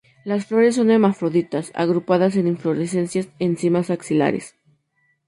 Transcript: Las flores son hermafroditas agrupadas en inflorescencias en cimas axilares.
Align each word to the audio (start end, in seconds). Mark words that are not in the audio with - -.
Las 0.25 0.47
flores 0.47 0.73
son 0.77 0.89
hermafroditas 0.89 1.71
agrupadas 1.75 2.35
en 2.35 2.47
inflorescencias 2.47 3.29
en 3.37 3.55
cimas 3.57 3.91
axilares. 3.91 4.55